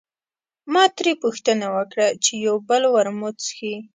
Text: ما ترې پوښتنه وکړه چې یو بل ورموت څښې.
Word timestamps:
ما 0.73 0.83
ترې 0.97 1.13
پوښتنه 1.23 1.65
وکړه 1.75 2.07
چې 2.23 2.33
یو 2.45 2.55
بل 2.69 2.81
ورموت 2.95 3.35
څښې. 3.45 3.73